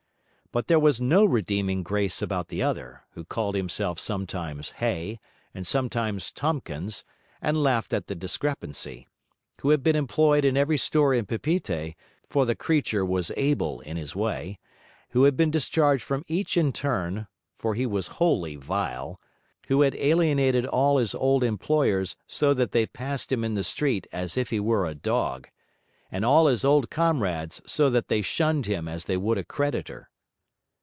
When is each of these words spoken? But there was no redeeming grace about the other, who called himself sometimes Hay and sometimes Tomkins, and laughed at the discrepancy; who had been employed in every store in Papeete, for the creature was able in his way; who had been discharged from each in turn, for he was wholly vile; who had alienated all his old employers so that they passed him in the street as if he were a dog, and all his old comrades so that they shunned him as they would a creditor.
But 0.53 0.67
there 0.67 0.81
was 0.81 0.99
no 0.99 1.23
redeeming 1.23 1.81
grace 1.81 2.21
about 2.21 2.49
the 2.49 2.61
other, 2.61 3.03
who 3.11 3.23
called 3.23 3.55
himself 3.55 3.99
sometimes 4.01 4.71
Hay 4.71 5.17
and 5.53 5.65
sometimes 5.65 6.29
Tomkins, 6.29 7.05
and 7.41 7.63
laughed 7.63 7.93
at 7.93 8.07
the 8.07 8.15
discrepancy; 8.15 9.07
who 9.61 9.69
had 9.69 9.81
been 9.81 9.95
employed 9.95 10.43
in 10.43 10.57
every 10.57 10.77
store 10.77 11.13
in 11.13 11.25
Papeete, 11.25 11.95
for 12.29 12.45
the 12.45 12.53
creature 12.53 13.05
was 13.05 13.31
able 13.37 13.79
in 13.79 13.95
his 13.95 14.13
way; 14.13 14.59
who 15.11 15.23
had 15.23 15.37
been 15.37 15.51
discharged 15.51 16.03
from 16.03 16.25
each 16.27 16.57
in 16.57 16.73
turn, 16.73 17.27
for 17.57 17.73
he 17.73 17.85
was 17.85 18.07
wholly 18.19 18.57
vile; 18.57 19.21
who 19.69 19.79
had 19.83 19.95
alienated 19.95 20.65
all 20.65 20.97
his 20.97 21.15
old 21.15 21.45
employers 21.45 22.17
so 22.27 22.53
that 22.53 22.73
they 22.73 22.85
passed 22.85 23.31
him 23.31 23.45
in 23.45 23.53
the 23.53 23.63
street 23.63 24.05
as 24.11 24.35
if 24.35 24.49
he 24.49 24.59
were 24.59 24.85
a 24.85 24.95
dog, 24.95 25.47
and 26.11 26.25
all 26.25 26.47
his 26.47 26.65
old 26.65 26.89
comrades 26.89 27.61
so 27.65 27.89
that 27.89 28.09
they 28.09 28.21
shunned 28.21 28.65
him 28.65 28.89
as 28.89 29.05
they 29.05 29.15
would 29.15 29.37
a 29.37 29.45
creditor. 29.45 30.09